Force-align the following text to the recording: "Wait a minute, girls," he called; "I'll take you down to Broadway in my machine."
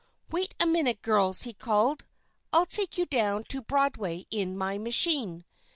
"Wait 0.31 0.55
a 0.59 0.65
minute, 0.65 1.03
girls," 1.03 1.43
he 1.43 1.53
called; 1.53 2.05
"I'll 2.51 2.65
take 2.65 2.97
you 2.97 3.05
down 3.05 3.43
to 3.49 3.61
Broadway 3.61 4.25
in 4.31 4.57
my 4.57 4.79
machine." 4.79 5.45